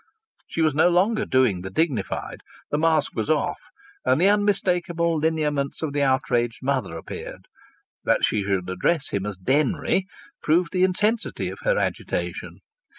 [0.47, 2.41] She was no longer doing the dignified.
[2.71, 3.59] The mask was off
[4.03, 7.45] and the unmistakable lineaments of the outraged mother appeared.
[8.03, 10.07] That she should address him as "Denry"
[10.41, 12.61] proved the intensity of her agitation.